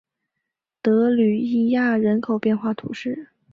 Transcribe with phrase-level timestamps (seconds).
[0.81, 3.29] 德吕伊亚人口变化图示